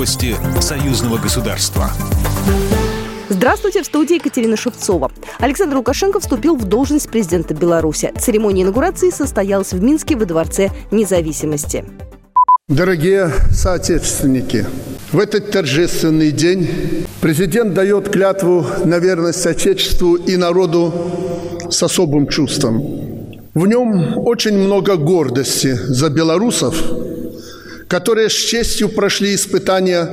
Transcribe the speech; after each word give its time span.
Новости 0.00 0.34
союзного 0.62 1.18
государства. 1.18 1.90
Здравствуйте, 3.28 3.82
в 3.82 3.84
студии 3.84 4.14
Екатерина 4.14 4.56
Шевцова. 4.56 5.12
Александр 5.40 5.76
Лукашенко 5.76 6.20
вступил 6.20 6.56
в 6.56 6.64
должность 6.64 7.10
президента 7.10 7.52
Беларуси. 7.52 8.10
Церемония 8.18 8.62
инаугурации 8.62 9.10
состоялась 9.10 9.74
в 9.74 9.82
Минске 9.82 10.16
во 10.16 10.24
Дворце 10.24 10.70
независимости. 10.90 11.84
Дорогие 12.66 13.30
соотечественники, 13.52 14.64
в 15.12 15.18
этот 15.18 15.50
торжественный 15.50 16.30
день 16.30 17.06
президент 17.20 17.74
дает 17.74 18.08
клятву 18.08 18.64
на 18.86 19.00
верность 19.00 19.44
Отечеству 19.44 20.14
и 20.14 20.38
народу 20.38 20.94
с 21.68 21.82
особым 21.82 22.26
чувством. 22.26 22.80
В 23.52 23.66
нем 23.66 24.16
очень 24.16 24.56
много 24.56 24.96
гордости 24.96 25.74
за 25.74 26.08
белорусов, 26.08 26.74
которые 27.90 28.30
с 28.30 28.34
честью 28.34 28.88
прошли 28.88 29.34
испытания 29.34 30.08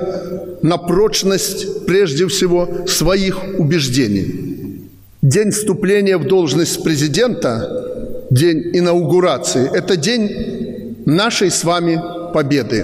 на 0.64 0.78
прочность, 0.78 1.86
прежде 1.86 2.28
всего, 2.28 2.88
своих 2.88 3.60
убеждений. 3.60 4.90
День 5.22 5.52
вступления 5.52 6.18
в 6.18 6.26
должность 6.26 6.84
президента, 6.84 8.26
день 8.32 8.72
инаугурации– 8.74 9.70
это 9.74 9.96
день 9.96 11.04
нашей 11.06 11.52
с 11.52 11.64
вами 11.64 12.02
победы. 12.34 12.84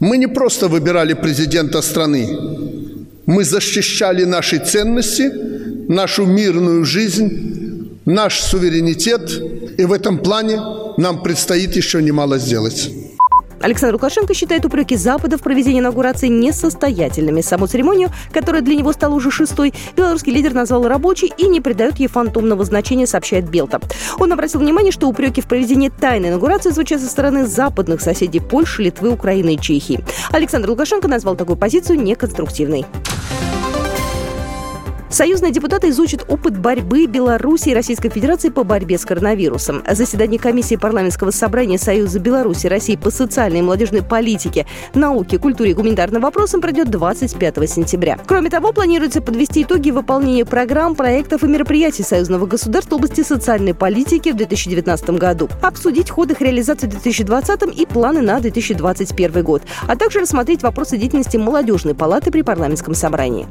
Мы 0.00 0.16
не 0.18 0.26
просто 0.26 0.66
выбирали 0.66 1.14
президента 1.14 1.80
страны, 1.80 2.26
мы 3.26 3.44
защищали 3.44 4.24
наши 4.24 4.58
ценности, 4.58 5.30
нашу 5.88 6.26
мирную 6.26 6.84
жизнь, 6.84 8.00
наш 8.04 8.40
суверенитет, 8.40 9.40
и 9.78 9.84
в 9.84 9.92
этом 9.92 10.18
плане 10.18 10.60
нам 10.96 11.22
предстоит 11.22 11.76
еще 11.76 12.02
немало 12.02 12.38
сделать. 12.38 12.90
Александр 13.60 13.94
Лукашенко 13.94 14.34
считает 14.34 14.64
упреки 14.64 14.96
Запада 14.96 15.38
в 15.38 15.42
проведении 15.42 15.80
инаугурации 15.80 16.28
несостоятельными. 16.28 17.40
Саму 17.40 17.66
церемонию, 17.66 18.10
которая 18.32 18.62
для 18.62 18.74
него 18.76 18.92
стала 18.92 19.14
уже 19.14 19.30
шестой, 19.30 19.72
белорусский 19.96 20.32
лидер 20.32 20.54
назвал 20.54 20.86
рабочей 20.86 21.32
и 21.36 21.46
не 21.46 21.60
придает 21.60 21.98
ей 21.98 22.08
фантомного 22.08 22.64
значения, 22.64 23.06
сообщает 23.06 23.48
Белта. 23.48 23.80
Он 24.18 24.32
обратил 24.32 24.60
внимание, 24.60 24.92
что 24.92 25.08
упреки 25.08 25.40
в 25.40 25.46
проведении 25.46 25.88
тайной 25.88 26.30
инаугурации 26.30 26.70
звучат 26.70 27.00
со 27.00 27.08
стороны 27.08 27.46
западных 27.46 28.00
соседей 28.00 28.40
Польши, 28.40 28.82
Литвы, 28.82 29.10
Украины 29.10 29.54
и 29.54 29.60
Чехии. 29.60 30.00
Александр 30.30 30.70
Лукашенко 30.70 31.08
назвал 31.08 31.36
такую 31.36 31.56
позицию 31.56 32.00
неконструктивной. 32.02 32.84
Союзные 35.16 35.50
депутаты 35.50 35.88
изучат 35.88 36.26
опыт 36.28 36.58
борьбы 36.58 37.06
Беларуси 37.06 37.70
и 37.70 37.74
Российской 37.74 38.10
Федерации 38.10 38.50
по 38.50 38.64
борьбе 38.64 38.98
с 38.98 39.06
коронавирусом. 39.06 39.82
Заседание 39.90 40.38
комиссии 40.38 40.76
парламентского 40.76 41.30
собрания 41.30 41.78
Союза 41.78 42.20
Беларуси 42.20 42.66
и 42.66 42.68
России 42.68 42.96
по 42.96 43.10
социальной 43.10 43.60
и 43.60 43.62
молодежной 43.62 44.02
политике, 44.02 44.66
науке, 44.92 45.38
культуре 45.38 45.70
и 45.70 45.72
гуманитарным 45.72 46.20
вопросам 46.20 46.60
пройдет 46.60 46.90
25 46.90 47.66
сентября. 47.66 48.18
Кроме 48.26 48.50
того, 48.50 48.74
планируется 48.74 49.22
подвести 49.22 49.62
итоги 49.62 49.90
выполнения 49.90 50.44
программ, 50.44 50.94
проектов 50.94 51.44
и 51.44 51.46
мероприятий 51.46 52.02
союзного 52.02 52.44
государства 52.44 52.96
в 52.96 52.98
области 52.98 53.22
социальной 53.22 53.72
политики 53.72 54.32
в 54.32 54.36
2019 54.36 55.08
году, 55.12 55.48
обсудить 55.62 56.10
ход 56.10 56.30
их 56.30 56.42
реализации 56.42 56.88
в 56.88 56.90
2020 56.90 57.62
и 57.74 57.86
планы 57.86 58.20
на 58.20 58.38
2021 58.38 59.42
год, 59.42 59.62
а 59.88 59.96
также 59.96 60.20
рассмотреть 60.20 60.62
вопросы 60.62 60.98
деятельности 60.98 61.38
молодежной 61.38 61.94
палаты 61.94 62.30
при 62.30 62.42
парламентском 62.42 62.92
собрании. 62.92 63.46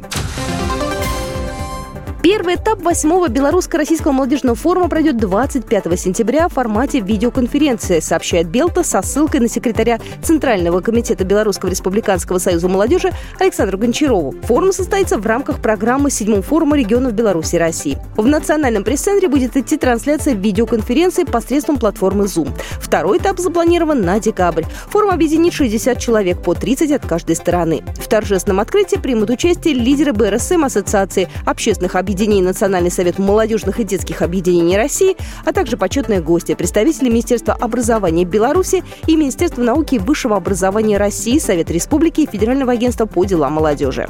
Первый 2.35 2.55
этап 2.55 2.81
восьмого 2.81 3.29
белорусско-российского 3.29 4.11
молодежного 4.11 4.57
форума 4.57 4.89
пройдет 4.89 5.15
25 5.15 5.97
сентября 5.97 6.49
в 6.49 6.53
формате 6.53 6.99
видеоконференции, 6.99 8.01
сообщает 8.01 8.49
Белта 8.49 8.83
со 8.83 9.01
ссылкой 9.01 9.39
на 9.39 9.47
секретаря 9.47 10.01
Центрального 10.21 10.81
комитета 10.81 11.23
Белорусского 11.23 11.69
республиканского 11.69 12.37
союза 12.39 12.67
молодежи 12.67 13.13
Александру 13.39 13.77
Гончарову. 13.77 14.35
Форум 14.47 14.73
состоится 14.73 15.17
в 15.17 15.25
рамках 15.25 15.61
программы 15.61 16.11
седьмого 16.11 16.41
форума 16.41 16.77
регионов 16.77 17.13
Беларуси 17.13 17.55
и 17.55 17.57
России. 17.57 17.97
В 18.17 18.27
национальном 18.27 18.83
пресс-центре 18.83 19.29
будет 19.29 19.55
идти 19.55 19.77
трансляция 19.77 20.33
видеоконференции 20.33 21.23
посредством 21.23 21.77
платформы 21.77 22.25
Zoom. 22.25 22.49
Второй 22.81 23.19
этап 23.19 23.39
запланирован 23.39 24.01
на 24.01 24.19
декабрь. 24.19 24.65
Форум 24.89 25.11
объединит 25.11 25.53
60 25.53 25.97
человек 25.99 26.43
по 26.43 26.53
30 26.53 26.91
от 26.91 27.05
каждой 27.05 27.37
стороны. 27.37 27.81
В 27.95 28.09
торжественном 28.09 28.59
открытии 28.59 28.97
примут 28.97 29.29
участие 29.29 29.73
лидеры 29.73 30.11
БРСМ 30.11 30.65
Ассоциации 30.65 31.29
общественных 31.45 31.95
объединений 31.95 32.24
объединений 32.25 32.47
Национальный 32.47 32.89
совет 32.89 33.19
молодежных 33.19 33.79
и 33.79 33.83
детских 33.83 34.23
объединений 34.23 34.77
России, 34.77 35.15
а 35.45 35.53
также 35.53 35.77
почетные 35.77 36.21
гости, 36.21 36.55
представители 36.55 37.09
Министерства 37.09 37.53
образования 37.53 38.25
Беларуси 38.25 38.83
и 39.05 39.15
Министерства 39.15 39.61
науки 39.61 39.95
и 39.95 39.99
высшего 39.99 40.35
образования 40.35 40.97
России, 40.97 41.37
Совет 41.37 41.69
Республики 41.69 42.21
и 42.21 42.27
Федерального 42.27 42.71
агентства 42.71 43.05
по 43.05 43.25
делам 43.25 43.53
молодежи. 43.53 44.09